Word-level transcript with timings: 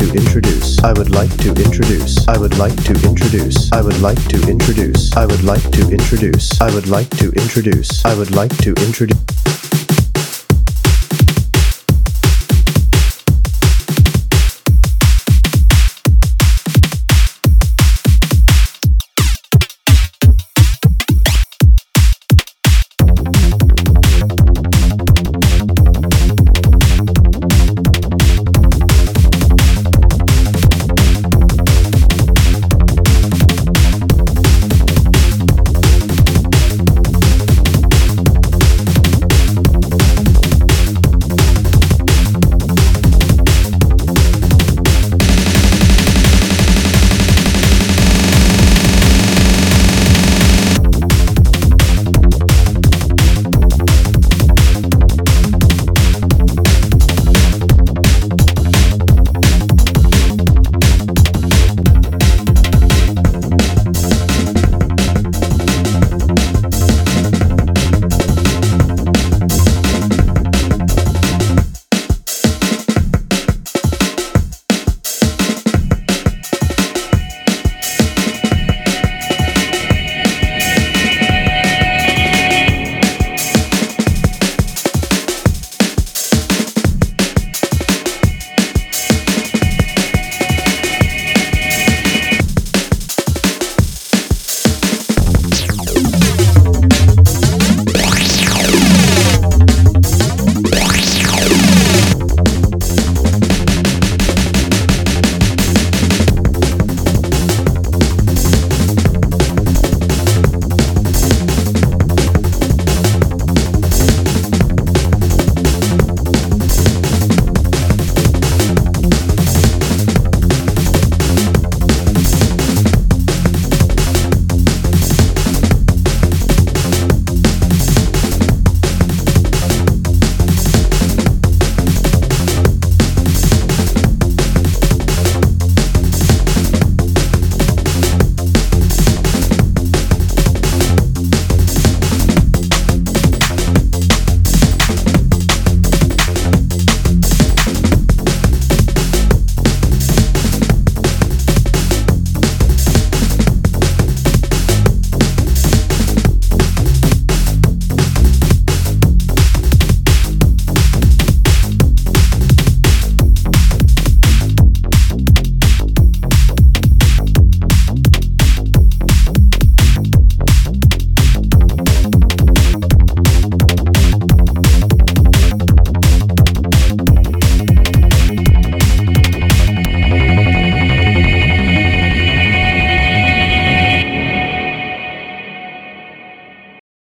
To 0.00 0.14
introduce. 0.14 0.78
I 0.82 0.92
would 0.94 1.10
like 1.10 1.34
to 1.38 1.50
introduce. 1.50 2.26
I 2.26 2.38
would 2.38 2.56
like 2.56 2.74
to 2.84 2.94
introduce. 3.06 3.70
I 3.70 3.82
would 3.82 4.00
like 4.00 4.22
to 4.28 4.48
introduce. 4.48 5.14
I 5.14 5.26
would 5.26 5.44
like 5.44 5.70
to 5.72 5.90
introduce. 5.90 6.60
I 6.60 6.74
would 6.74 6.88
like 6.88 7.10
to 7.18 7.30
introduce. 7.32 8.04
I 8.04 8.14
would 8.14 8.34
like 8.34 8.56
to 8.58 8.70
introduce. 8.86 9.29